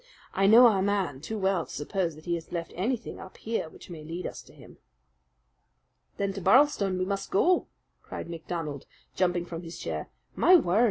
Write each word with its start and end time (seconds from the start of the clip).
I 0.33 0.47
know 0.47 0.65
our 0.65 0.81
man 0.81 1.21
too 1.21 1.37
well 1.37 1.67
to 1.67 1.71
suppose 1.71 2.15
that 2.15 2.25
he 2.25 2.33
has 2.33 2.51
left 2.51 2.73
anything 2.75 3.19
up 3.19 3.37
here 3.37 3.69
which 3.69 3.91
may 3.91 4.03
lead 4.03 4.25
us 4.25 4.41
to 4.41 4.51
him." 4.51 4.79
"Then 6.17 6.33
to 6.33 6.41
Birlstone 6.41 6.97
we 6.97 7.05
must 7.05 7.29
go!" 7.29 7.67
cried 8.01 8.27
MacDonald, 8.27 8.87
jumping 9.15 9.45
from 9.45 9.61
his 9.61 9.77
chair. 9.77 10.09
"My 10.35 10.55
word! 10.55 10.79